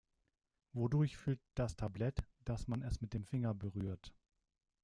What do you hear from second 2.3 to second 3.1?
dass man es